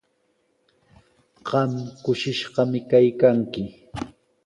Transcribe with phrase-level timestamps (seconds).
[1.47, 1.71] Qam
[2.03, 3.63] kushishqami kaykanki.